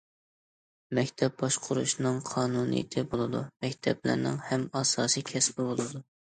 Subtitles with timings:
[0.99, 6.07] مەكتەپ باشقۇرۇشنىڭ قانۇنىيىتى بولىدۇ، مەكتەپلەرنىڭ ھەم ئاساسىي كەسپى بولىدۇ.